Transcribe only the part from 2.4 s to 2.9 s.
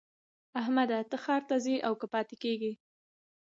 کېږې؟